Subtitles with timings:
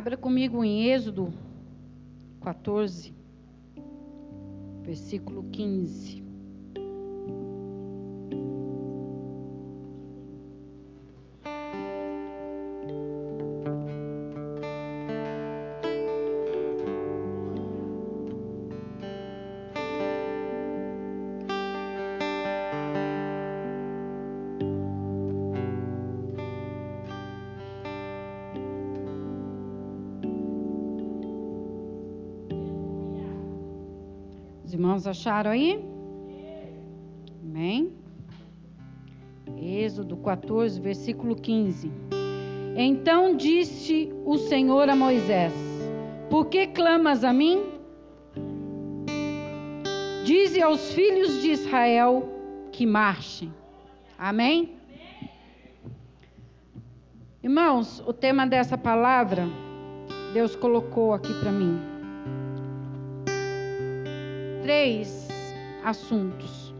[0.00, 1.30] Abra comigo em Êxodo
[2.40, 3.14] 14,
[4.82, 6.24] versículo 15.
[34.90, 35.84] Irmãos acharam aí?
[37.44, 37.92] Amém?
[39.56, 41.92] Êxodo 14, versículo 15.
[42.76, 45.52] Então disse o Senhor a Moisés:
[46.28, 47.62] Por que clamas a mim?
[50.24, 52.28] Dize aos filhos de Israel
[52.72, 53.54] que marchem.
[54.18, 54.76] Amém?
[57.44, 59.48] Irmãos, o tema dessa palavra,
[60.34, 61.89] Deus colocou aqui para mim
[64.62, 65.28] três
[65.84, 66.74] assuntos.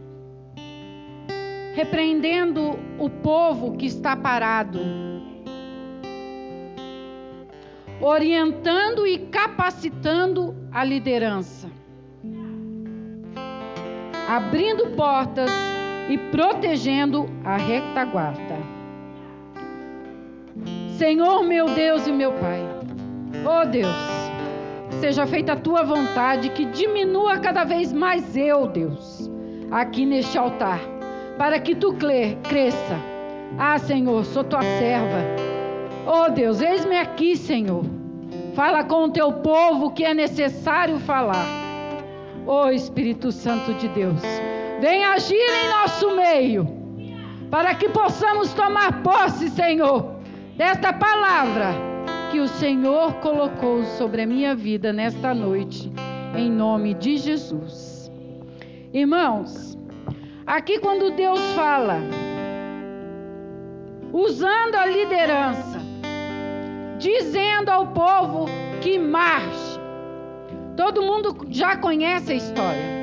[1.73, 4.79] Repreendendo o povo que está parado,
[8.01, 11.69] orientando e capacitando a liderança,
[14.27, 15.49] abrindo portas
[16.09, 18.57] e protegendo a retaguarda.
[20.97, 22.61] Senhor meu Deus e meu Pai,
[23.45, 24.20] oh Deus,
[24.99, 29.29] seja feita a tua vontade, que diminua cada vez mais eu, Deus,
[29.71, 30.79] aqui neste altar,
[31.37, 31.95] para que tu
[32.43, 32.99] cresça.
[33.57, 35.23] Ah, Senhor, sou tua serva.
[36.05, 37.83] Oh, Deus, eis-me aqui, Senhor.
[38.55, 41.45] Fala com o teu povo que é necessário falar.
[42.45, 44.21] Oh, Espírito Santo de Deus,
[44.79, 46.67] vem agir em nosso meio,
[47.51, 50.15] para que possamos tomar posse, Senhor,
[50.57, 51.91] desta palavra
[52.31, 55.91] que o Senhor colocou sobre a minha vida nesta noite,
[56.33, 58.09] em nome de Jesus.
[58.93, 59.77] Irmãos,
[60.47, 61.97] aqui quando Deus fala,
[64.13, 65.81] usando a liderança,
[66.97, 68.45] dizendo ao povo
[68.79, 69.77] que marche,
[70.77, 73.01] todo mundo já conhece a história.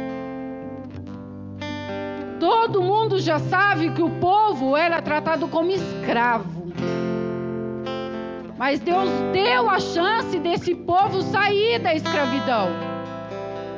[2.41, 6.58] Todo mundo já sabe que o povo era tratado como escravo.
[8.59, 12.71] Mas Deus deu a chance desse povo sair da escravidão.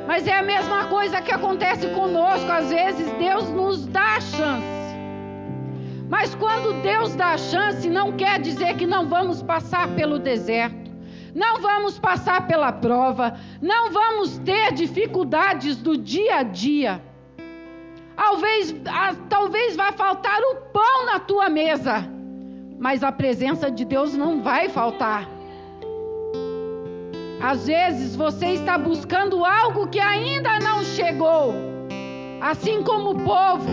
[0.07, 2.51] Mas é a mesma coisa que acontece conosco.
[2.51, 4.65] Às vezes Deus nos dá a chance.
[6.09, 10.91] Mas quando Deus dá a chance, não quer dizer que não vamos passar pelo deserto,
[11.33, 17.01] não vamos passar pela prova, não vamos ter dificuldades do dia a dia.
[18.15, 18.75] Talvez,
[19.29, 22.20] talvez vá faltar o pão na tua mesa
[22.81, 25.29] mas a presença de Deus não vai faltar.
[27.39, 31.53] Às vezes você está buscando algo que ainda não chegou,
[32.41, 33.69] assim como o povo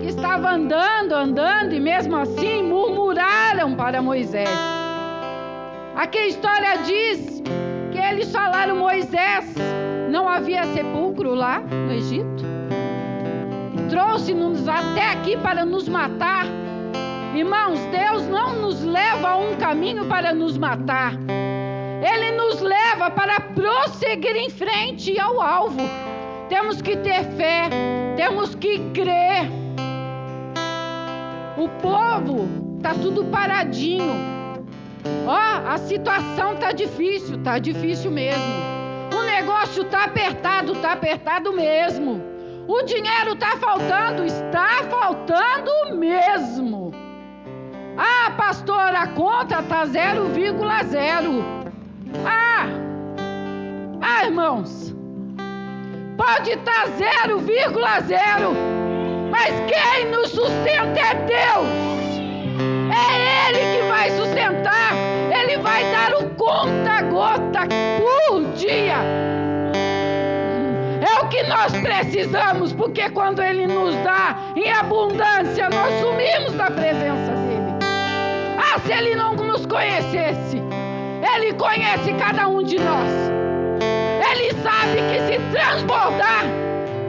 [0.00, 4.48] que estava andando, andando e mesmo assim murmuraram para Moisés.
[5.96, 7.42] Aqui a história diz
[7.90, 9.56] que eles falaram: Moisés,
[10.08, 12.44] não havia sepulcro lá no Egito?
[13.88, 16.59] Trouxe-nos até aqui para nos matar.
[17.34, 21.14] Irmãos, Deus não nos leva a um caminho para nos matar.
[22.02, 25.80] Ele nos leva para prosseguir em frente ao alvo.
[26.48, 27.68] Temos que ter fé,
[28.16, 29.48] temos que crer.
[31.56, 32.48] O povo
[32.78, 34.12] está tudo paradinho.
[35.26, 38.54] Ó, a situação tá difícil, tá difícil mesmo.
[39.14, 42.20] O negócio tá apertado, tá apertado mesmo.
[42.66, 46.79] O dinheiro tá faltando, está faltando mesmo.
[48.02, 51.44] Ah, pastor, a conta tá 0,0.
[52.24, 52.66] Ah!
[54.00, 54.96] Ah, irmãos.
[56.16, 58.56] Pode estar tá 0,0.
[59.30, 61.68] Mas quem nos sustenta é Deus.
[62.90, 64.94] É Ele que vai sustentar.
[65.38, 67.60] Ele vai dar o conta-gota
[67.98, 68.96] por dia.
[71.06, 76.70] É o que nós precisamos, porque quando Ele nos dá em abundância, nós sumimos da
[76.70, 77.29] presença
[78.84, 80.62] se ele não nos conhecesse,
[81.34, 83.08] ele conhece cada um de nós.
[84.30, 86.44] Ele sabe que se transbordar,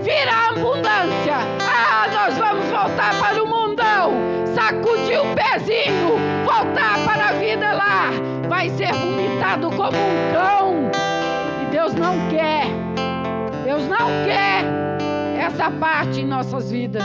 [0.01, 1.38] virá abundância.
[1.62, 4.13] Ah, nós vamos voltar para o mundão,
[4.56, 8.09] sacudir o pezinho, voltar para a vida lá.
[8.50, 10.91] Vai ser vomitado como um cão.
[11.62, 12.65] E Deus não quer.
[13.63, 14.65] Deus não quer
[15.39, 17.03] essa parte em nossas vidas,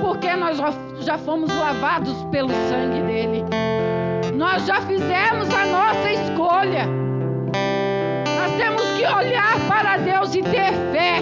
[0.00, 0.58] porque nós
[1.00, 3.44] já fomos lavados pelo sangue dele.
[4.36, 6.86] Nós já fizemos a nossa escolha.
[9.16, 11.20] olhar para Deus e ter fé.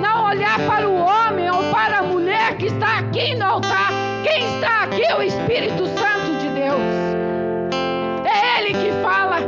[0.00, 3.90] Não olhar para o homem ou para a mulher que está aqui no altar.
[4.22, 6.82] Quem está aqui é o Espírito Santo de Deus.
[8.24, 9.38] É Ele que fala.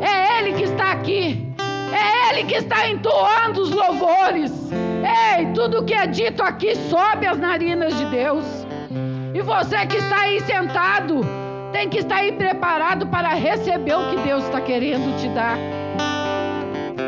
[0.00, 1.46] É Ele que está aqui.
[1.92, 4.52] É Ele que está entoando os louvores.
[4.72, 8.44] Ei, tudo que é dito aqui sobe as narinas de Deus.
[9.32, 11.20] E você que está aí sentado,
[11.76, 15.58] tem que estar aí preparado para receber o que Deus está querendo te dar.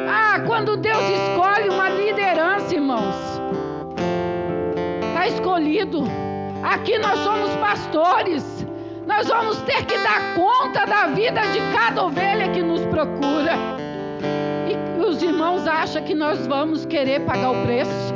[0.07, 3.15] Ah, quando Deus escolhe uma liderança, irmãos,
[5.09, 6.05] está escolhido.
[6.63, 8.67] Aqui nós somos pastores.
[9.07, 13.55] Nós vamos ter que dar conta da vida de cada ovelha que nos procura.
[14.69, 18.15] E os irmãos acham que nós vamos querer pagar o preço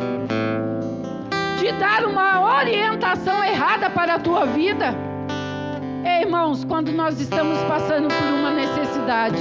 [1.58, 5.11] de dar uma orientação errada para a tua vida.
[6.04, 9.38] Ei, irmãos, quando nós estamos passando por uma necessidade,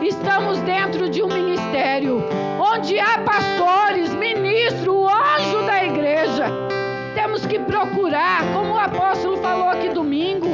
[0.00, 2.22] estamos dentro de um ministério
[2.60, 6.46] onde há pastores, ministro, o anjo da igreja.
[7.16, 10.46] Temos que procurar, como o apóstolo falou aqui domingo,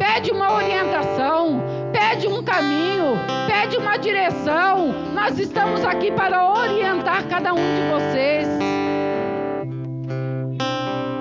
[0.00, 1.62] pede uma orientação,
[1.92, 3.16] pede um caminho,
[3.46, 4.92] pede uma direção.
[5.14, 8.48] Nós estamos aqui para orientar cada um de vocês.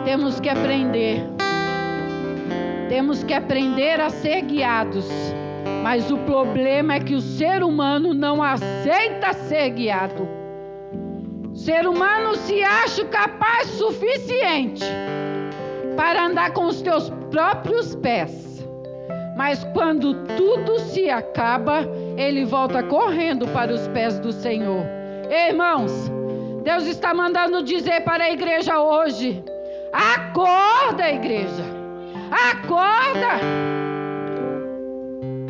[0.04, 1.37] Temos que aprender
[2.90, 5.08] temos que aprender a ser guiados.
[5.84, 10.28] Mas o problema é que o ser humano não aceita ser guiado.
[11.52, 14.86] O ser humano se acha capaz suficiente
[15.96, 18.68] para andar com os teus próprios pés.
[19.36, 21.88] Mas quando tudo se acaba,
[22.18, 24.84] ele volta correndo para os pés do Senhor.
[25.30, 25.92] Ei, irmãos,
[26.64, 29.44] Deus está mandando dizer para a igreja hoje:
[29.94, 31.77] acorda, igreja.
[32.32, 33.40] Acorda!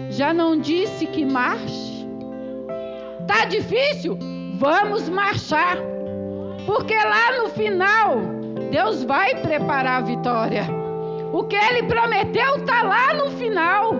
[0.09, 2.07] Já não disse que marche?
[3.27, 4.17] Tá difícil?
[4.57, 5.77] Vamos marchar.
[6.65, 8.17] Porque lá no final,
[8.71, 10.63] Deus vai preparar a vitória.
[11.31, 13.95] O que ele prometeu está lá no final.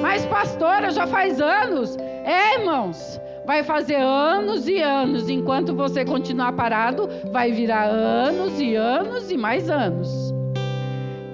[0.00, 1.96] Mas, pastora, já faz anos.
[2.24, 5.28] É, irmãos, vai fazer anos e anos.
[5.28, 10.27] Enquanto você continuar parado, vai virar anos e anos e mais anos.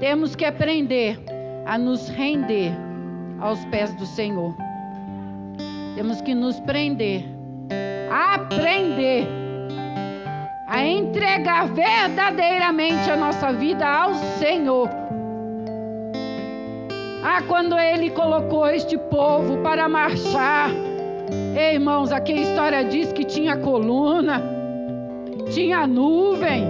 [0.04, 1.18] Temos que aprender
[1.64, 2.70] a nos render
[3.40, 4.54] aos pés do Senhor.
[5.94, 7.24] Temos que nos prender,
[8.10, 9.26] aprender
[10.68, 14.90] a entregar verdadeiramente a nossa vida ao Senhor.
[17.24, 20.68] Ah, quando Ele colocou este povo para marchar,
[21.56, 24.42] Ei, irmãos, aqui a história diz que tinha coluna,
[25.50, 26.66] tinha nuvem.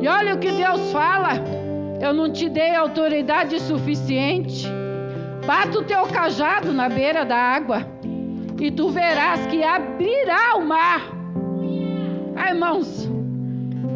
[0.00, 1.61] E olha o que Deus fala
[2.02, 4.66] eu não te dei autoridade suficiente.
[5.46, 7.86] Bata o teu cajado na beira da água
[8.60, 11.00] e tu verás que abrirá o mar.
[12.34, 13.08] Ah, irmãos,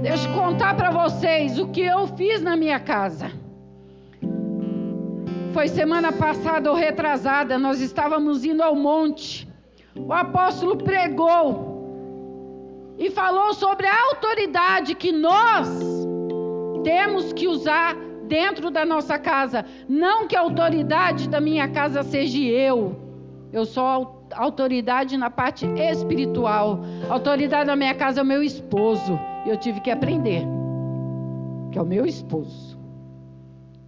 [0.03, 3.32] deixa eu contar para vocês o que eu fiz na minha casa.
[5.52, 9.49] Foi semana passada ou retrasada, nós estávamos indo ao monte.
[9.97, 15.97] O apóstolo pregou e falou sobre a autoridade que nós
[16.87, 19.64] temos que usar dentro da nossa casa.
[19.88, 22.97] Não que a autoridade da minha casa seja eu.
[23.52, 26.80] Eu sou autoridade na parte espiritual.
[27.09, 29.18] A autoridade da minha casa é o meu esposo.
[29.45, 30.42] E eu tive que aprender.
[31.73, 32.76] Que é o meu esposo.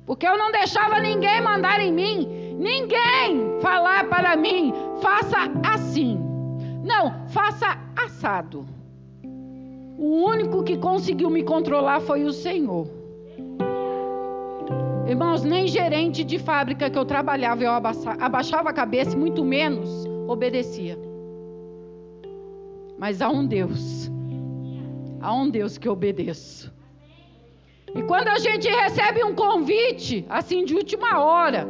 [0.07, 2.57] Porque eu não deixava ninguém mandar em mim.
[2.59, 6.19] Ninguém falar para mim, faça assim.
[6.83, 8.67] Não, faça assado.
[9.99, 12.98] O único que conseguiu me controlar foi o Senhor.
[15.09, 20.99] Irmãos, nem gerente de fábrica que eu trabalhava eu abaixava a cabeça, muito menos obedecia.
[22.99, 24.11] Mas há um Deus,
[25.21, 26.71] há um Deus que eu obedeço.
[27.95, 31.67] E quando a gente recebe um convite, assim de última hora,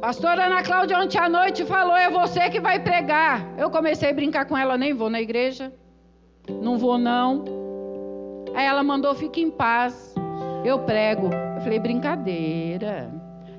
[0.00, 3.46] Pastora Ana Cláudia ontem à noite falou: é você que vai pregar.
[3.58, 5.70] Eu comecei a brincar com ela, nem vou na igreja.
[6.62, 7.44] Não vou, não.
[8.54, 10.13] Aí ela mandou, fique em paz.
[10.64, 11.26] Eu prego.
[11.26, 13.10] Eu falei, brincadeira.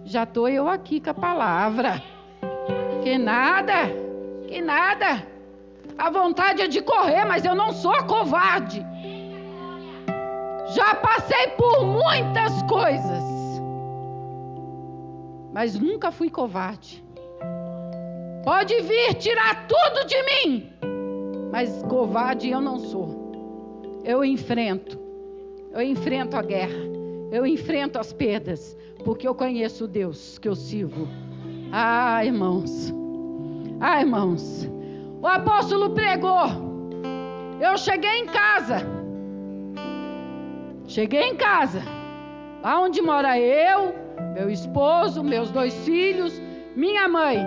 [0.03, 2.01] Já estou eu aqui com a palavra.
[3.03, 3.73] Que nada,
[4.47, 5.25] que nada.
[5.97, 8.85] A vontade é de correr, mas eu não sou covarde.
[10.73, 13.23] Já passei por muitas coisas.
[15.53, 17.03] Mas nunca fui covarde.
[18.43, 20.75] Pode vir tirar tudo de mim
[21.55, 23.31] mas covarde eu não sou.
[24.03, 24.99] Eu enfrento.
[25.71, 26.94] Eu enfrento a guerra.
[27.31, 31.07] Eu enfrento as perdas, porque eu conheço o Deus que eu sirvo.
[31.71, 32.93] Ah, irmãos.
[33.79, 34.69] Ah, irmãos,
[35.21, 36.47] o apóstolo pregou.
[37.59, 38.77] Eu cheguei em casa.
[40.87, 41.81] Cheguei em casa.
[42.63, 43.93] Lá onde mora eu,
[44.33, 46.41] meu esposo, meus dois filhos,
[46.75, 47.37] minha mãe.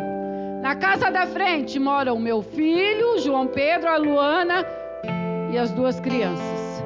[0.62, 4.66] Na casa da frente moram meu filho, João Pedro, a Luana
[5.52, 6.77] e as duas crianças.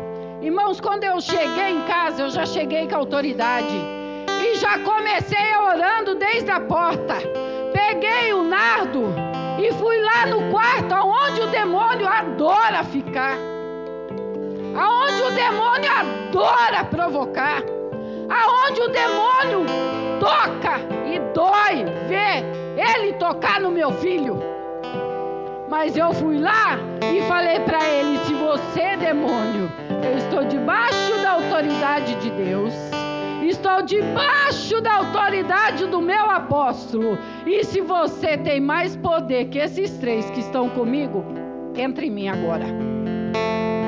[0.43, 3.77] Irmãos, quando eu cheguei em casa, eu já cheguei com autoridade.
[4.45, 7.15] E já comecei orando desde a porta.
[7.73, 9.05] Peguei o nardo
[9.57, 13.37] e fui lá no quarto onde o demônio adora ficar.
[14.75, 17.63] Aonde o demônio adora provocar.
[18.29, 19.65] Aonde o demônio
[20.19, 22.45] toca e dói ver
[22.77, 24.43] ele tocar no meu filho.
[25.69, 26.81] Mas eu fui lá
[27.15, 29.71] e falei para ele: se você, demônio,
[30.03, 32.75] eu estou debaixo da autoridade de Deus.
[33.43, 37.19] Estou debaixo da autoridade do meu apóstolo.
[37.47, 41.25] E se você tem mais poder que esses três que estão comigo,
[41.77, 42.67] entre em mim agora.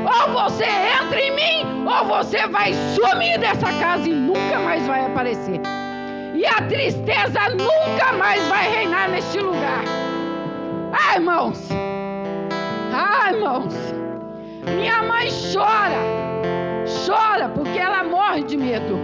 [0.05, 5.07] Ou você entra em mim, ou você vai sumir dessa casa e nunca mais vai
[5.07, 5.61] aparecer.
[6.35, 9.85] E a tristeza nunca mais vai reinar neste lugar.
[10.93, 11.69] Ah, irmãos.
[12.93, 13.75] Ah, irmãos.
[14.67, 15.94] Minha mãe chora.
[18.75, 18.99] Medo.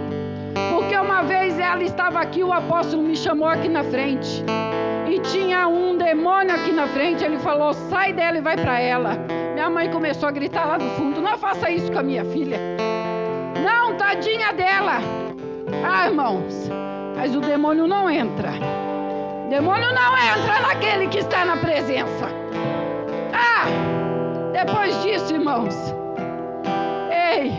[0.69, 4.43] Porque uma vez ela estava aqui, o apóstolo me chamou aqui na frente.
[5.07, 7.23] E tinha um demônio aqui na frente.
[7.23, 9.17] Ele falou: sai dela e vai para ela.
[9.53, 12.57] Minha mãe começou a gritar lá do fundo: não faça isso com a minha filha.
[13.63, 14.99] Não, tadinha dela.
[15.83, 16.69] Ah, irmãos,
[17.15, 18.51] mas o demônio não entra.
[19.45, 22.27] O demônio não entra naquele que está na presença.
[23.33, 23.65] Ah,
[24.51, 25.75] depois disso, irmãos,
[27.11, 27.53] ei,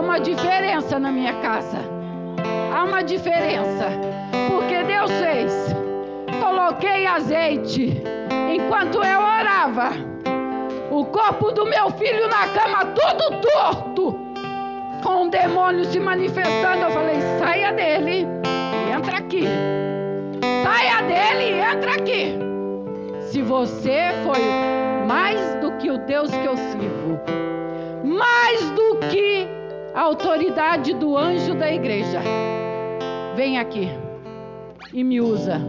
[0.00, 1.78] há uma diferença na minha casa.
[2.74, 3.90] Há uma diferença.
[4.48, 5.52] Porque Deus fez.
[6.40, 8.02] Coloquei azeite
[8.50, 9.90] enquanto eu orava.
[10.90, 14.18] O corpo do meu filho na cama todo torto.
[15.02, 16.84] Com o demônio se manifestando.
[16.84, 18.26] Eu falei: saia dele
[18.56, 19.44] e entra aqui.
[20.62, 22.38] Saia dele e entra aqui.
[23.26, 24.40] Se você foi
[25.06, 27.20] mais do que o Deus que eu sirvo,
[28.02, 29.59] mais do que
[29.94, 32.20] a autoridade do anjo da igreja,
[33.34, 33.88] vem aqui
[34.92, 35.60] e me usa.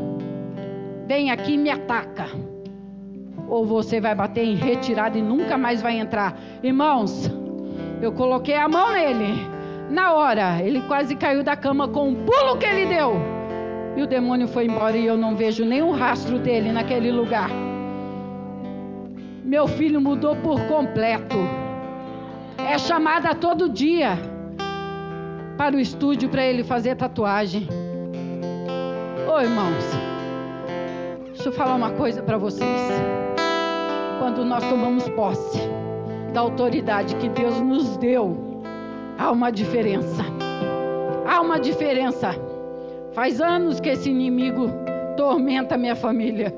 [1.08, 2.28] Vem aqui e me ataca.
[3.48, 6.40] Ou você vai bater em retirada e nunca mais vai entrar.
[6.64, 7.30] Irmãos,
[8.02, 9.46] eu coloquei a mão nele.
[9.90, 13.14] Na hora, ele quase caiu da cama com um pulo que ele deu.
[13.98, 17.50] E o demônio foi embora e eu não vejo nenhum rastro dele naquele lugar.
[19.44, 21.36] Meu filho mudou por completo.
[22.72, 24.18] É chamada todo dia
[25.58, 27.68] para o estúdio para ele fazer tatuagem.
[29.28, 29.84] Ô irmãos,
[31.34, 32.82] deixa eu falar uma coisa para vocês.
[34.20, 35.60] Quando nós tomamos posse
[36.32, 38.64] da autoridade que Deus nos deu,
[39.18, 40.24] há uma diferença.
[41.28, 42.34] Há uma diferença.
[43.12, 44.70] Faz anos que esse inimigo
[45.18, 46.56] tormenta minha família.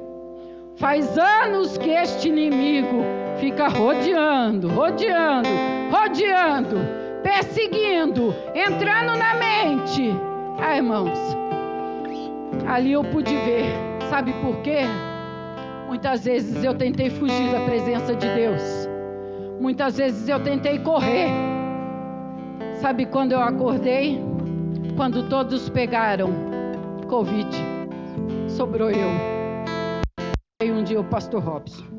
[0.75, 5.49] Faz anos que este inimigo fica rodeando, rodeando,
[5.91, 6.77] rodeando,
[7.21, 10.11] perseguindo, entrando na mente.
[10.61, 11.19] Ah, irmãos,
[12.65, 13.65] ali eu pude ver.
[14.09, 14.83] Sabe por quê?
[15.87, 18.87] Muitas vezes eu tentei fugir da presença de Deus.
[19.59, 21.27] Muitas vezes eu tentei correr.
[22.75, 24.21] Sabe quando eu acordei?
[24.95, 26.29] Quando todos pegaram
[27.09, 27.49] Covid.
[28.47, 29.09] Sobrou eu.
[30.63, 31.92] E um dia o pastor Robson.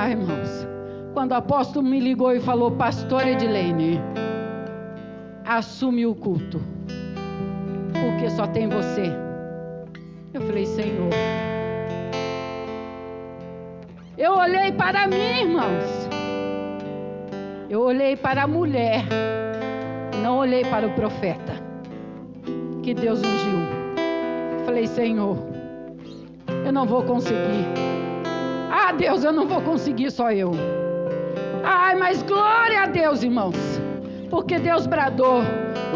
[0.00, 0.66] Ai, irmãos.
[1.12, 4.00] Quando o apóstolo me ligou e falou, pastor Edilene,
[5.44, 6.58] assume o culto.
[7.92, 9.12] Porque só tem você.
[10.32, 11.10] Eu falei, Senhor.
[14.16, 16.08] Eu olhei para mim, irmãos.
[17.68, 19.04] Eu olhei para a mulher.
[20.22, 21.52] Não olhei para o profeta.
[22.82, 24.64] Que Deus ungiu.
[24.64, 25.36] Falei, Senhor,
[26.64, 27.89] eu não vou conseguir.
[28.70, 30.52] Ah, Deus, eu não vou conseguir só eu.
[31.64, 33.56] Ai, mas glória a Deus, irmãos.
[34.30, 35.40] Porque Deus bradou,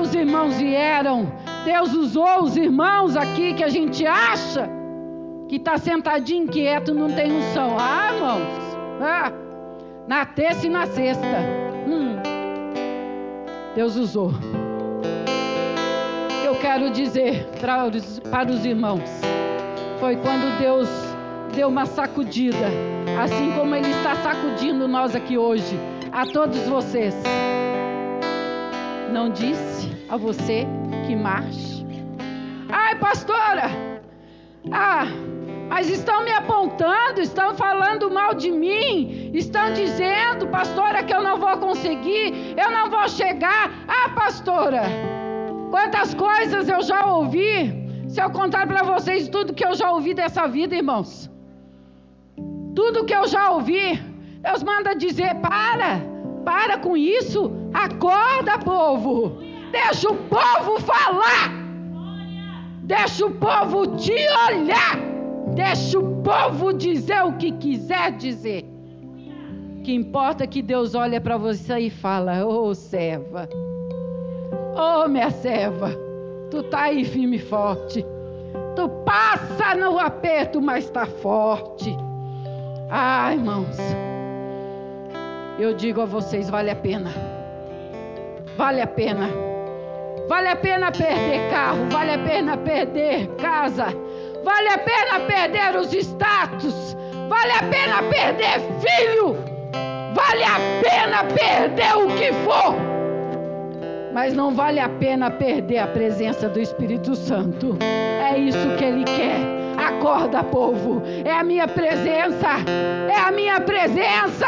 [0.01, 1.33] os irmãos vieram,
[1.65, 4.69] Deus usou os irmãos aqui que a gente acha
[5.49, 7.77] que está sentadinho quieto, não tem unção.
[7.79, 9.33] Ah, irmãos, ah,
[10.09, 11.39] na terça e na sexta.
[11.87, 12.17] Hum,
[13.77, 14.33] Deus usou.
[16.45, 19.09] Eu quero dizer para os, para os irmãos,
[20.01, 21.14] foi quando Deus
[21.55, 22.67] deu uma sacudida,
[23.23, 25.79] assim como Ele está sacudindo nós aqui hoje,
[26.11, 27.15] a todos vocês.
[29.13, 30.67] Não disse a você
[31.07, 31.87] que marche?
[32.69, 33.71] Ai, pastora!
[34.73, 35.05] Ah,
[35.69, 41.37] mas estão me apontando, estão falando mal de mim, estão dizendo, pastora, que eu não
[41.39, 43.71] vou conseguir, eu não vou chegar.
[43.87, 44.83] Ah, pastora,
[45.71, 47.85] quantas coisas eu já ouvi.
[48.09, 51.31] Se eu contar para vocês tudo que eu já ouvi dessa vida, irmãos,
[52.75, 54.01] tudo que eu já ouvi,
[54.43, 56.01] Deus manda dizer: para,
[56.45, 59.39] para com isso, acorda, povo,
[59.71, 61.53] deixa o povo falar,
[62.83, 64.13] deixa o povo te
[64.49, 65.15] olhar.
[65.55, 68.65] Deixa o povo dizer o que quiser dizer.
[69.85, 73.49] Que importa é que Deus olha para você e fala: Ô oh, serva,
[74.75, 75.91] ô oh, minha serva,
[76.51, 78.05] tu tá aí firme e forte.
[78.75, 81.95] Tu passa no aperto, mas está forte.
[82.91, 83.77] Ah, irmãos,
[85.59, 87.11] eu digo a vocês: vale a pena.
[88.57, 89.29] Vale a pena.
[90.29, 93.89] Vale a pena perder carro, vale a pena perder casa
[94.45, 96.95] Vale a pena perder os status.
[97.29, 99.37] Vale a pena perder filho.
[100.15, 102.75] Vale a pena perder o que for.
[104.13, 107.79] Mas não vale a pena perder a presença do Espírito Santo.
[107.81, 109.64] É isso que ele quer.
[109.89, 111.03] Acorda, povo.
[111.25, 112.49] É a minha presença.
[113.11, 114.47] É a minha presença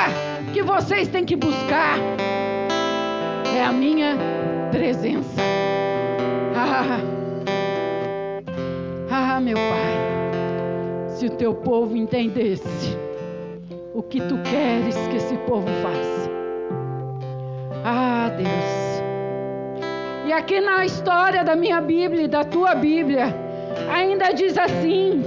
[0.52, 1.99] que vocês têm que buscar.
[3.55, 4.16] É a minha
[4.71, 5.43] presença.
[6.55, 7.00] Ah.
[9.11, 12.97] Ah, meu Pai, se o teu povo entendesse
[13.95, 16.31] o que tu queres que esse povo faça.
[17.85, 18.87] Ah, Deus.
[20.26, 23.46] E aqui na história da minha Bíblia da tua Bíblia,
[23.90, 25.23] ainda diz assim: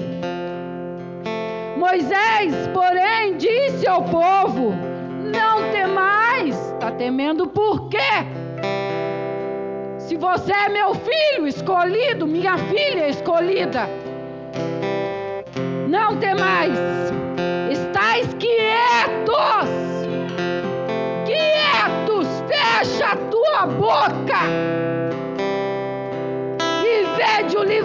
[1.78, 4.74] Moisés, porém, disse ao povo:
[5.34, 6.56] Não temais.
[6.74, 7.98] Está temendo por quê?
[9.98, 13.88] Se você é meu filho escolhido, minha filha escolhida,
[15.88, 16.74] não temais,
[17.70, 19.70] estáis quietos,
[21.26, 24.89] quietos, fecha a tua boca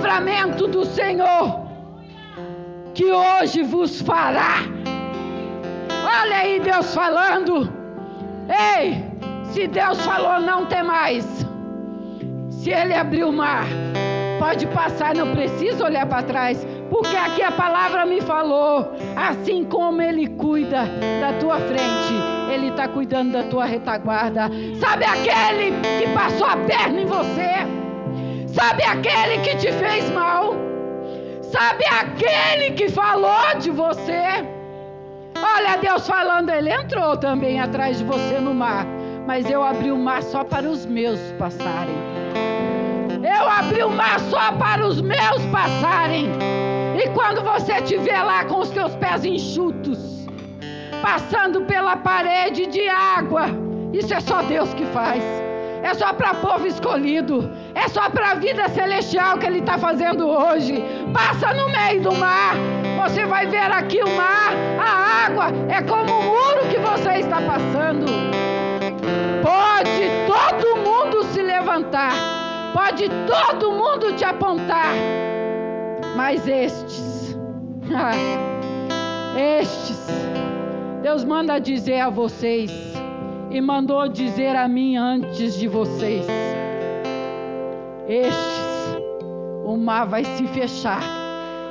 [0.04, 1.62] livramento do Senhor,
[2.92, 4.56] que hoje vos fará.
[6.04, 7.72] Olha aí Deus falando.
[8.46, 9.02] Ei,
[9.44, 11.24] se Deus falou, não tem mais.
[12.50, 13.64] Se ele abrir o mar,
[14.38, 20.02] pode passar, não precisa olhar para trás, porque aqui a palavra me falou: assim como
[20.02, 20.84] ele cuida
[21.18, 22.14] da tua frente,
[22.52, 24.50] ele está cuidando da tua retaguarda.
[24.78, 27.83] Sabe aquele que passou a perna em você?
[28.54, 30.54] Sabe aquele que te fez mal?
[31.42, 34.46] Sabe aquele que falou de você?
[35.36, 38.86] Olha Deus falando, ele entrou também atrás de você no mar,
[39.26, 41.96] mas eu abri o mar só para os meus passarem.
[43.24, 46.30] Eu abri o mar só para os meus passarem.
[46.96, 49.98] E quando você estiver lá com os teus pés enxutos,
[51.02, 53.46] passando pela parede de água,
[53.92, 55.24] isso é só Deus que faz.
[55.82, 57.50] É só para povo escolhido.
[57.74, 60.82] É só para a vida celestial que Ele está fazendo hoje.
[61.12, 62.54] Passa no meio do mar.
[63.02, 64.52] Você vai ver aqui o mar.
[64.78, 68.06] A água é como o muro que você está passando.
[69.42, 72.34] Pode todo mundo se levantar
[72.74, 74.92] Pode todo mundo te apontar,
[76.16, 77.38] mas estes,
[79.60, 80.08] estes,
[81.00, 82.72] Deus manda dizer a vocês,
[83.48, 86.26] e mandou dizer a mim antes de vocês:
[88.08, 88.98] estes,
[89.64, 91.02] o mar vai se fechar,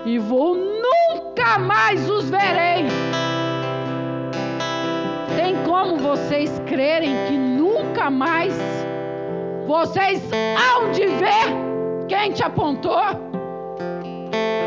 [0.05, 2.85] e vou nunca mais os verei.
[5.35, 8.53] Tem como vocês crerem que nunca mais
[9.67, 10.21] vocês
[10.57, 13.01] hão de ver quem te apontou,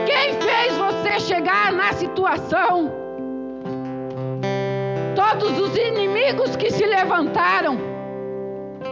[0.07, 2.91] quem fez você chegar na situação.
[5.15, 7.77] Todos os inimigos que se levantaram.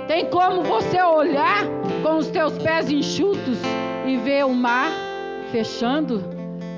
[0.09, 1.65] Tem como você olhar
[2.05, 3.59] com os teus pés enxutos
[4.07, 4.93] e ver o mar
[5.51, 6.23] fechando,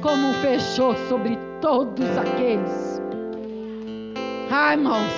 [0.01, 3.03] como fechou sobre todos aqueles.
[4.49, 5.13] Ai, irmãos,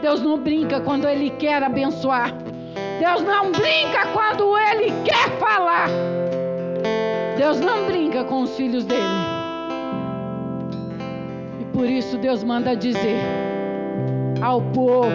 [0.00, 2.32] Deus não brinca quando Ele quer abençoar.
[2.98, 5.88] Deus não brinca quando Ele quer falar.
[7.36, 9.02] Deus não brinca com os filhos dele.
[11.60, 13.20] E por isso Deus manda dizer
[14.40, 15.10] ao povo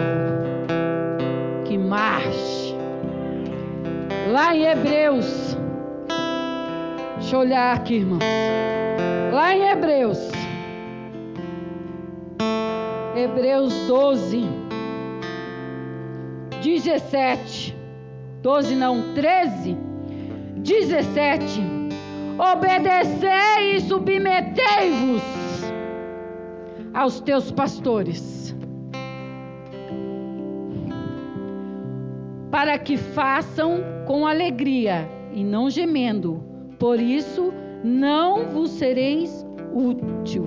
[1.64, 2.67] que marche.
[4.30, 5.56] Lá em Hebreus,
[7.18, 8.22] deixa eu olhar aqui, irmãos.
[9.32, 10.18] Lá em Hebreus,
[13.16, 14.46] Hebreus 12,
[16.62, 17.74] 17.
[18.42, 19.76] 12 não, 13,
[20.56, 21.62] 17.
[22.38, 25.22] obedecei e submetei-vos
[26.92, 28.54] aos teus pastores,
[32.58, 36.42] para que façam com alegria e não gemendo,
[36.76, 40.44] por isso não vos sereis útil.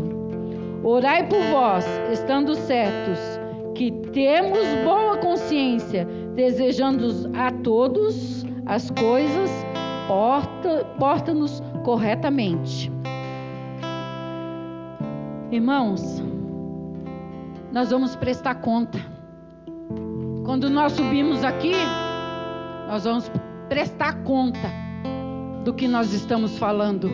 [0.83, 3.17] Orai por vós, estando certos
[3.75, 9.49] que temos boa consciência, desejando a todos as coisas,
[10.99, 12.91] porta-nos porta corretamente.
[15.49, 16.21] Irmãos,
[17.71, 18.99] nós vamos prestar conta.
[20.43, 21.71] Quando nós subimos aqui,
[22.91, 23.31] nós vamos
[23.69, 24.69] prestar conta
[25.63, 27.09] do que nós estamos falando.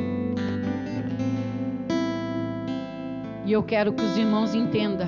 [3.45, 5.07] E eu quero que os irmãos entendam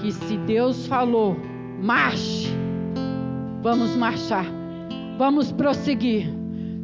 [0.00, 1.36] que se Deus falou,
[1.80, 2.48] marche,
[3.62, 4.46] vamos marchar,
[5.18, 6.26] vamos prosseguir,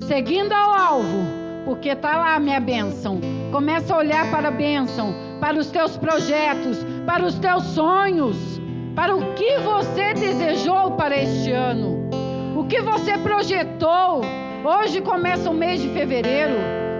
[0.06, 1.24] seguindo ao alvo,
[1.64, 3.20] porque está lá a minha bênção.
[3.50, 8.60] Começa a olhar para a bênção, para os teus projetos, para os teus sonhos,
[9.00, 12.06] para o que você desejou para este ano,
[12.54, 14.20] o que você projetou.
[14.62, 16.52] Hoje começa o mês de fevereiro.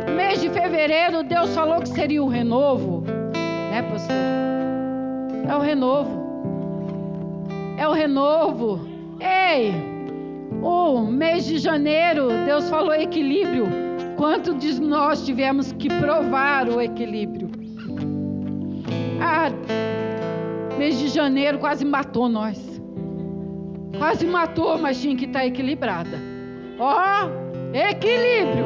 [0.09, 3.05] No mês de fevereiro, Deus falou que seria o renovo,
[3.71, 4.17] né, pastor?
[5.47, 6.11] É o renovo.
[7.77, 8.81] É o renovo.
[9.21, 9.75] Ei,
[10.63, 13.67] o mês de janeiro, Deus falou equilíbrio.
[14.17, 17.51] Quanto de nós tivemos que provar o equilíbrio?
[19.21, 19.51] Ah,
[20.81, 22.59] mês de janeiro quase matou nós.
[23.99, 26.19] Quase matou, mas tinha que estar equilibrada.
[26.79, 26.95] Ó,
[27.27, 28.65] oh, equilíbrio.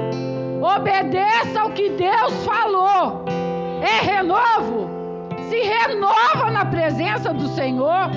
[0.63, 3.25] Obedeça ao que Deus falou.
[3.83, 4.89] É renovo.
[5.51, 8.09] Se renova na presença do Senhor.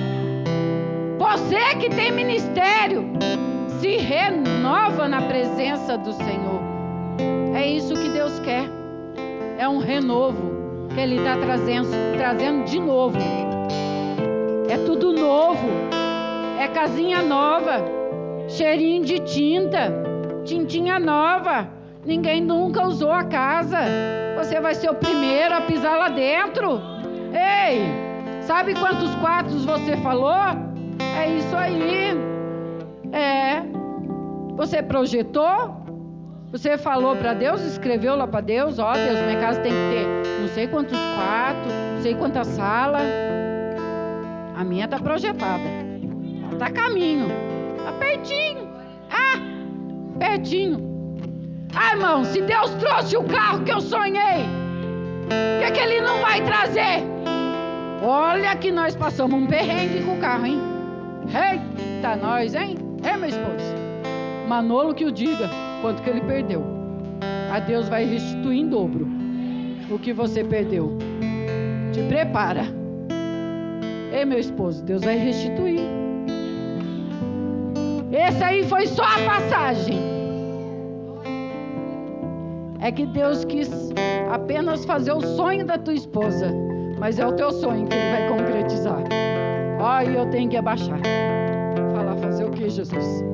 [1.18, 3.04] Você que tem ministério,
[3.80, 6.60] se renova na presença do Senhor.
[7.52, 8.66] É isso que Deus quer.
[9.58, 13.18] É um renovo que Ele está trazendo, trazendo de novo.
[14.68, 15.66] É tudo novo.
[16.58, 17.82] É casinha nova.
[18.48, 19.92] Cheirinho de tinta.
[20.44, 21.68] Tintinha nova.
[22.04, 23.78] Ninguém nunca usou a casa.
[24.36, 26.80] Você vai ser o primeiro a pisar lá dentro.
[27.32, 30.34] Ei, sabe quantos quartos você falou?
[31.18, 32.10] É isso aí.
[33.12, 33.62] É.
[34.56, 35.76] Você projetou?
[36.52, 39.78] Você falou para Deus, escreveu lá para Deus, ó oh, Deus, minha casa tem que
[39.90, 43.02] ter não sei quantos quartos, não sei quantas salas.
[44.58, 45.62] A minha está projetada.
[46.52, 47.28] Está a caminho.
[47.76, 48.68] Está pertinho.
[49.08, 49.38] Ah,
[50.18, 50.80] pertinho.
[51.76, 54.42] Ah, irmão, se Deus trouxe o carro que eu sonhei,
[55.26, 57.04] o que, é que Ele não vai trazer?
[58.02, 60.60] Olha que nós passamos um perrengue com o carro, hein?
[61.28, 62.76] Eita, nós, hein?
[63.04, 63.76] É, meu esposo.
[64.48, 65.48] Manolo que o diga
[65.82, 66.64] quanto que ele perdeu.
[67.52, 69.06] A Deus vai restituir em dobro
[69.88, 70.98] o que você perdeu.
[71.92, 72.77] Te prepara.
[74.12, 75.80] Ei, meu esposo, Deus vai restituir.
[78.10, 79.98] Esse aí foi só a passagem.
[82.80, 83.70] É que Deus quis
[84.32, 86.52] apenas fazer o sonho da tua esposa,
[86.98, 89.02] mas é o teu sonho que ele vai concretizar.
[89.80, 91.00] Ai, eu tenho que abaixar.
[91.94, 93.24] Falar, fazer o que, Jesus?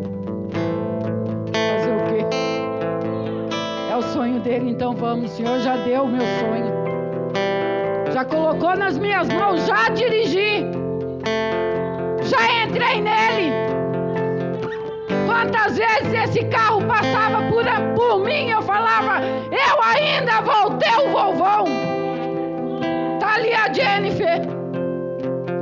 [3.90, 5.32] É o sonho dele, então vamos.
[5.32, 6.73] O Senhor já deu o meu sonho.
[8.14, 10.64] Já colocou nas minhas mãos, já dirigi.
[12.22, 13.53] Já entrei nele.
[15.27, 17.64] Quantas vezes esse carro passava por,
[17.96, 21.64] por mim, eu falava, eu ainda vou ter o Volvão.
[23.18, 24.42] Tá ali a Jennifer.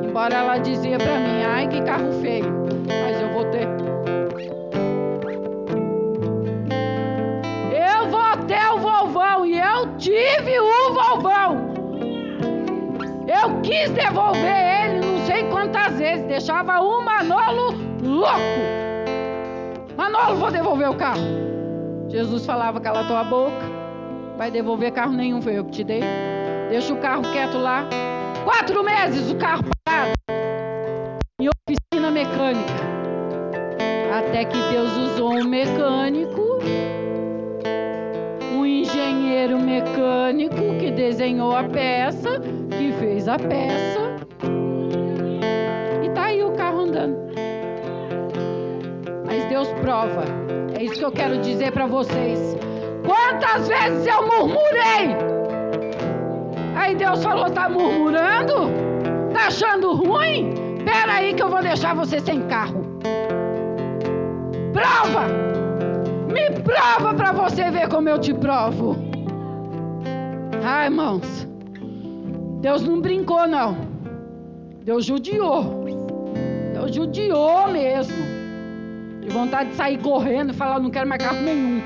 [0.06, 2.52] Embora ela dizia para mim, ai que carro feio,
[2.86, 3.82] mas eu vou ter.
[10.02, 10.71] tive o
[13.72, 16.26] quis devolver ele não sei quantas vezes.
[16.26, 18.38] Deixava o Manolo louco.
[19.96, 21.22] Manolo, vou devolver o carro.
[22.08, 23.64] Jesus falava, cala tua boca.
[24.36, 26.02] Vai devolver carro nenhum, foi eu que te dei.
[26.68, 27.88] Deixa o carro quieto lá.
[28.44, 30.12] Quatro meses o carro parado.
[31.40, 32.92] Em oficina mecânica.
[34.14, 36.42] Até que Deus usou um mecânico
[38.82, 42.40] engenheiro mecânico que desenhou a peça,
[43.22, 44.00] fez a peça.
[46.02, 47.16] E tá aí o carro andando.
[49.26, 50.24] Mas Deus prova.
[50.76, 52.56] É isso que eu quero dizer para vocês.
[53.06, 55.16] Quantas vezes eu murmurei?
[56.74, 58.70] Aí Deus falou: tá murmurando?
[59.32, 60.52] Tá achando ruim?
[60.84, 62.82] Pera aí que eu vou deixar você sem carro.
[64.72, 65.26] Prova!
[66.28, 68.96] Me prova para você ver como eu te provo.
[70.64, 71.51] Ah, irmãos.
[72.62, 73.76] Deus não brincou, não.
[74.84, 75.84] Deus judiou.
[76.72, 78.24] Deus judiou mesmo.
[79.20, 81.82] De vontade de sair correndo e falar: não quero mais carro nenhum.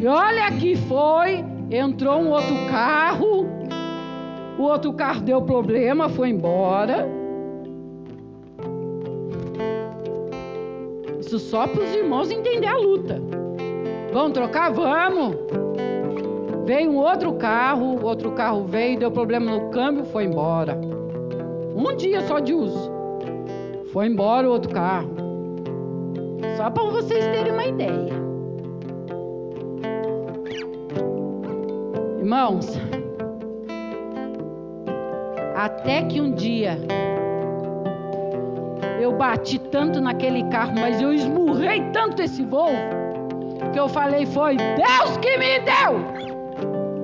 [0.00, 1.44] E olha que foi.
[1.70, 3.46] Entrou um outro carro.
[4.58, 7.06] O outro carro deu problema, foi embora.
[11.20, 13.20] Isso só para os irmãos entender a luta.
[14.10, 14.72] Vamos trocar?
[14.72, 15.36] Vamos.
[16.66, 20.76] Veio um outro carro, outro carro veio, deu problema no câmbio, foi embora.
[21.76, 22.90] Um dia só de uso.
[23.92, 25.08] Foi embora o outro carro.
[26.56, 28.12] Só para vocês terem uma ideia.
[32.18, 32.76] Irmãos,
[35.54, 36.80] até que um dia
[39.00, 42.76] eu bati tanto naquele carro, mas eu esmurrei tanto esse Volvo,
[43.72, 46.15] que eu falei: foi Deus que me deu.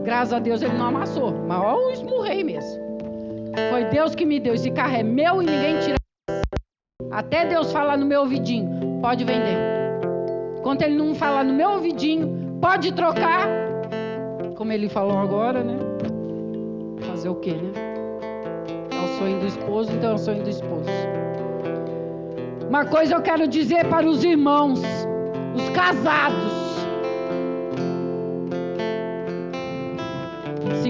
[0.05, 2.83] Graças a Deus ele não amassou, mas eu esmurrei mesmo.
[3.71, 4.55] Foi Deus que me deu.
[4.55, 5.97] Esse carro é meu e ninguém tira.
[7.11, 9.57] Até Deus falar no meu ouvidinho: pode vender.
[10.59, 13.47] Enquanto ele não falar no meu ouvidinho, pode trocar.
[14.57, 15.77] Como ele falou agora, né?
[17.01, 17.73] Fazer o quê, né?
[18.91, 20.89] É o sonho do esposo, então é o sonho do esposo.
[22.69, 24.81] Uma coisa eu quero dizer para os irmãos,
[25.55, 26.72] os casados.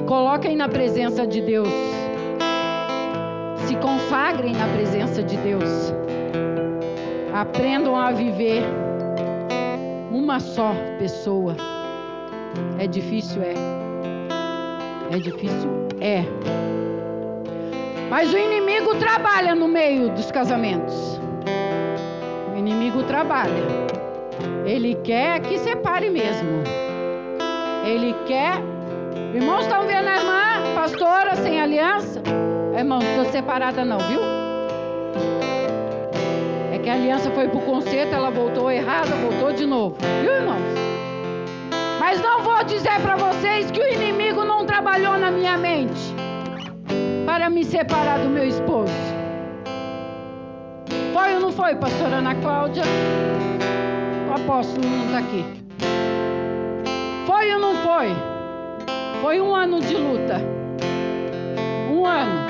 [0.06, 1.68] Coloquem na presença de Deus.
[3.66, 5.92] Se consagrem na presença de Deus.
[7.34, 8.62] Aprendam a viver
[10.10, 11.56] uma só pessoa.
[12.78, 13.54] É difícil, é.
[15.10, 16.24] É difícil, é.
[18.10, 21.12] Mas o inimigo trabalha no meio dos casamentos
[22.62, 23.62] inimigo trabalha.
[24.64, 26.62] Ele quer que separe mesmo.
[27.84, 28.71] Ele quer.
[29.34, 32.20] Irmãos, estão vendo a irmã, pastora, sem aliança?
[32.76, 34.20] Irmãos, estou separada não, viu?
[36.70, 39.96] É que a aliança foi para o concerto, ela voltou errada, voltou de novo.
[40.20, 40.60] Viu, irmãos?
[41.98, 46.14] Mas não vou dizer para vocês que o inimigo não trabalhou na minha mente
[47.24, 48.92] para me separar do meu esposo.
[51.14, 52.82] Foi ou não foi, pastora Ana Cláudia?
[54.28, 55.44] O apóstolo não está aqui.
[57.26, 58.32] Foi ou não foi?
[59.22, 60.40] Foi um ano de luta.
[61.92, 62.48] Um ano.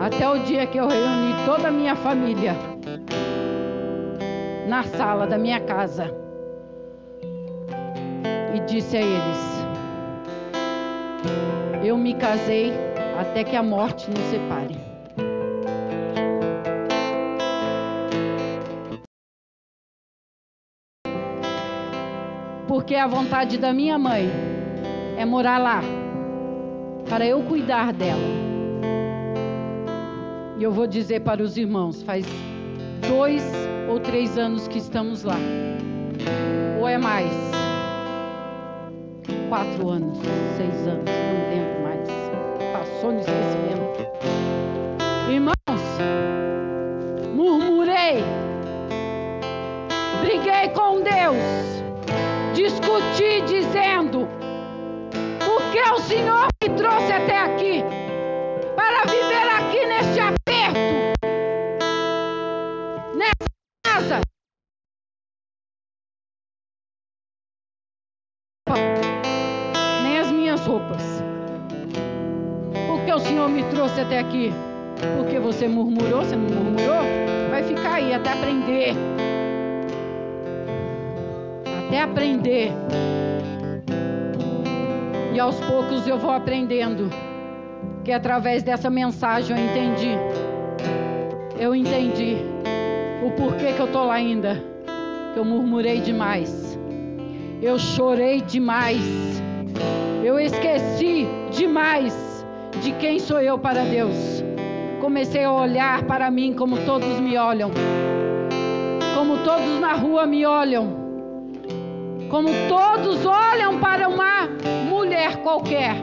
[0.00, 2.56] Até o dia que eu reuni toda a minha família
[4.66, 6.12] na sala da minha casa
[8.52, 9.64] e disse a eles:
[11.84, 12.72] Eu me casei
[13.16, 14.88] até que a morte nos separe.
[22.88, 24.47] porque a vontade da minha mãe
[25.18, 25.80] é morar lá,
[27.08, 28.22] para eu cuidar dela.
[30.56, 32.24] E eu vou dizer para os irmãos: faz
[33.08, 33.42] dois
[33.88, 35.38] ou três anos que estamos lá,
[36.80, 37.32] ou é mais?
[39.48, 40.18] Quatro anos,
[40.56, 42.08] seis anos, não lembro mais.
[42.72, 43.98] Passou no esquecimento.
[45.28, 45.82] Irmãos,
[47.34, 48.22] murmurei,
[50.22, 51.58] briguei com Deus
[52.54, 54.37] discutir dizendo:
[55.88, 57.82] Que o Senhor me trouxe até aqui?
[58.76, 60.78] Para viver aqui neste aperto,
[63.16, 63.46] nessa
[63.82, 64.20] casa.
[70.02, 71.22] Nem as minhas roupas.
[72.86, 74.52] Por que o Senhor me trouxe até aqui?
[75.16, 77.02] Porque você murmurou, você não murmurou?
[77.48, 78.94] Vai ficar aí até aprender
[81.86, 82.70] até aprender.
[85.48, 87.08] Aos poucos eu vou aprendendo
[88.04, 90.10] que através dessa mensagem eu entendi.
[91.58, 92.36] Eu entendi
[93.24, 94.62] o porquê que eu tô lá ainda.
[95.32, 96.78] Que eu murmurei demais.
[97.62, 99.00] Eu chorei demais.
[100.22, 102.44] Eu esqueci demais
[102.82, 104.44] de quem sou eu para Deus.
[105.00, 107.70] Comecei a olhar para mim como todos me olham.
[109.14, 111.08] Como todos na rua me olham
[112.28, 114.37] como todos olham para uma
[115.18, 115.96] mulher qualquer.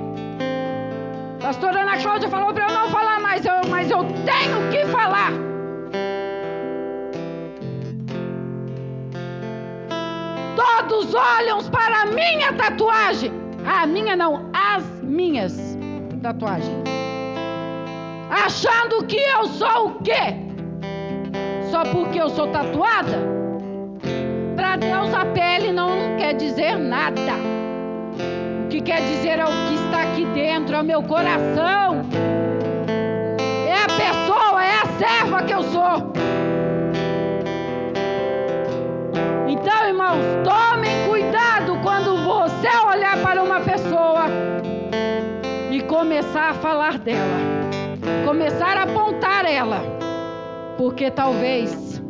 [1.41, 5.32] Pastora Ana Cláudia falou para eu não falar mais, eu, mas eu tenho que falar.
[10.56, 13.32] Todos olham para a minha tatuagem.
[13.65, 15.78] A minha não, as minhas
[16.21, 16.75] tatuagens.
[18.30, 20.36] Achando que eu sou o quê?
[21.71, 23.17] Só porque eu sou tatuada?
[24.56, 27.64] Para Deus a pele não quer dizer nada.
[28.75, 32.01] Que quer dizer é o que está aqui dentro, é o meu coração.
[33.65, 36.11] É a pessoa, é a serva que eu sou.
[39.47, 44.25] Então, irmãos, tomem cuidado quando você olhar para uma pessoa
[45.71, 47.39] e começar a falar dela,
[48.25, 49.81] começar a apontar ela,
[50.77, 52.03] porque talvez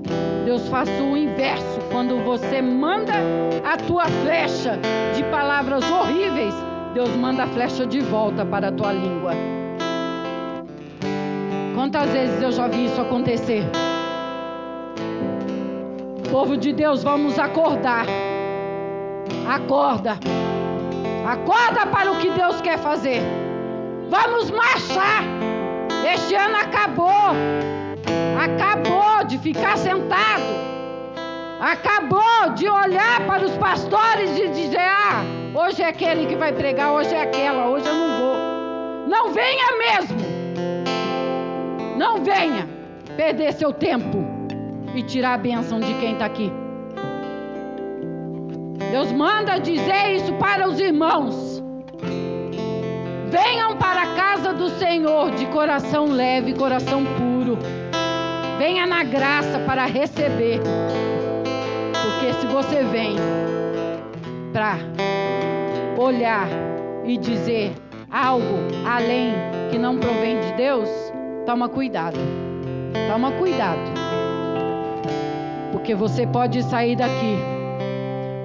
[0.45, 3.13] Deus faça o inverso quando você manda
[3.63, 4.79] a tua flecha
[5.15, 6.53] de palavras horríveis,
[6.93, 9.31] Deus manda a flecha de volta para a tua língua.
[11.73, 13.63] Quantas vezes eu já vi isso acontecer?
[16.31, 18.05] Povo de Deus, vamos acordar.
[19.49, 20.19] Acorda.
[21.27, 23.19] Acorda para o que Deus quer fazer.
[24.11, 25.23] Vamos marchar.
[26.13, 27.33] Este ano acabou.
[28.45, 30.43] Acabou de ficar sentado.
[31.59, 35.23] Acabou de olhar para os pastores e dizer: Ah,
[35.55, 38.35] hoje é aquele que vai pregar, hoje é aquela, hoje eu não vou.
[39.07, 40.17] Não venha mesmo.
[41.97, 42.69] Não venha
[43.17, 44.23] perder seu tempo
[44.93, 46.51] e tirar a bênção de quem está aqui.
[48.91, 51.63] Deus manda dizer isso para os irmãos.
[53.27, 57.57] Venham para a casa do Senhor de coração leve, coração puro.
[58.65, 60.59] Venha na graça para receber.
[62.01, 63.15] Porque se você vem
[64.51, 64.79] para
[65.95, 66.47] olhar
[67.05, 67.73] e dizer
[68.09, 69.35] algo além
[69.69, 70.89] que não provém de Deus,
[71.45, 72.17] toma cuidado.
[73.07, 73.87] Toma cuidado.
[75.71, 77.37] Porque você pode sair daqui,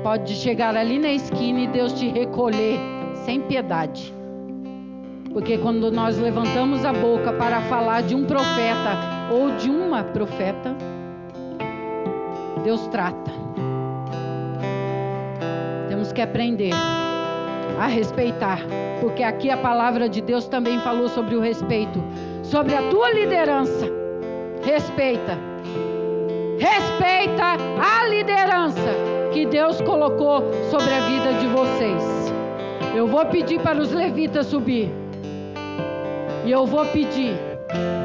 [0.03, 2.79] pode chegar ali na esquina e Deus te recolher
[3.25, 4.13] sem piedade.
[5.33, 10.75] Porque quando nós levantamos a boca para falar de um profeta ou de uma profeta,
[12.65, 13.31] Deus trata.
[15.89, 16.73] Temos que aprender
[17.79, 18.59] a respeitar,
[19.01, 22.03] porque aqui a palavra de Deus também falou sobre o respeito,
[22.43, 23.87] sobre a tua liderança.
[24.63, 25.39] Respeita.
[26.59, 28.95] Respeita a liderança
[29.33, 32.31] que Deus colocou sobre a vida de vocês.
[32.95, 34.91] Eu vou pedir para os levitas subir.
[36.45, 37.50] E eu vou pedir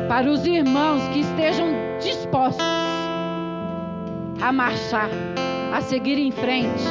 [0.07, 1.67] para os irmãos que estejam
[1.99, 2.65] dispostos
[4.41, 5.09] a marchar,
[5.73, 6.83] a seguir em frente,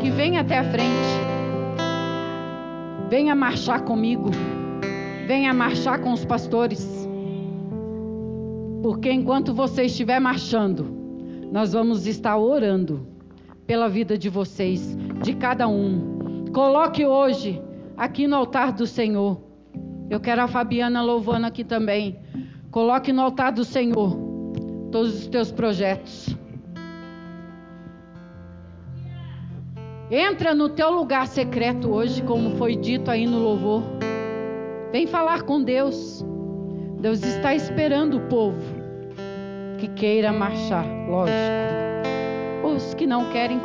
[0.00, 1.28] que venha até a frente.
[3.08, 4.30] Venha marchar comigo.
[5.26, 7.08] Venha marchar com os pastores.
[8.82, 10.86] Porque enquanto você estiver marchando,
[11.50, 13.06] nós vamos estar orando
[13.66, 16.46] pela vida de vocês, de cada um.
[16.52, 17.62] Coloque hoje
[17.96, 19.47] aqui no altar do Senhor.
[20.10, 22.18] Eu quero a Fabiana louvando aqui também.
[22.70, 24.16] Coloque no altar do Senhor
[24.90, 26.34] todos os teus projetos.
[30.10, 33.82] Entra no teu lugar secreto hoje, como foi dito aí no louvor.
[34.90, 36.24] Vem falar com Deus.
[36.98, 38.58] Deus está esperando o povo
[39.78, 41.38] que queira marchar, lógico.
[42.64, 43.60] Os que não querem